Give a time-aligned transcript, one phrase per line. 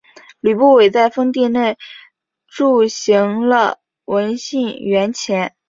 [0.39, 1.77] 吕不韦在封地内
[2.47, 5.55] 铸行了文信圜钱。